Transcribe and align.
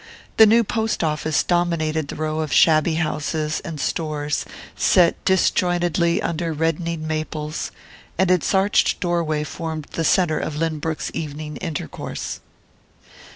The 0.37 0.47
new 0.47 0.63
post 0.63 1.03
office 1.03 1.43
dominated 1.43 2.07
the 2.07 2.15
row 2.15 2.39
of 2.39 2.51
shabby 2.51 2.95
houses 2.95 3.59
and 3.63 3.79
"stores" 3.79 4.45
set 4.75 5.23
disjointedly 5.25 6.23
under 6.23 6.53
reddening 6.53 7.05
maples, 7.05 7.69
and 8.17 8.31
its 8.31 8.51
arched 8.55 8.99
doorway 8.99 9.43
formed 9.43 9.85
the 9.91 10.03
centre 10.03 10.39
of 10.39 10.55
Lynbrook's 10.55 11.11
evening 11.13 11.57
intercourse. 11.57 12.39